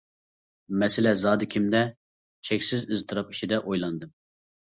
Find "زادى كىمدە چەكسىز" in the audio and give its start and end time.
1.23-2.87